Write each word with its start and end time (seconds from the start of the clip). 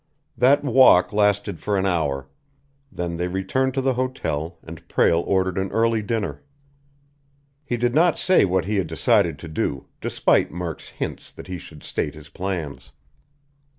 That 0.35 0.63
walk 0.63 1.13
lasted 1.13 1.59
for 1.59 1.77
an 1.77 1.85
hour. 1.85 2.27
Then 2.91 3.17
they 3.17 3.27
returned 3.27 3.75
to 3.75 3.81
the 3.81 3.93
hotel 3.93 4.57
and 4.63 4.81
Prale 4.87 5.21
ordered 5.27 5.59
an 5.59 5.71
early 5.71 6.01
dinner. 6.01 6.41
He 7.63 7.77
did 7.77 7.93
not 7.93 8.17
say 8.17 8.43
what 8.43 8.65
he 8.65 8.77
had 8.77 8.87
decided 8.87 9.37
to 9.37 9.47
do, 9.47 9.85
despite 10.01 10.49
Murk's 10.49 10.89
hints 10.89 11.31
that 11.33 11.45
he 11.45 11.59
should 11.59 11.83
state 11.83 12.15
his 12.15 12.29
plans. 12.29 12.91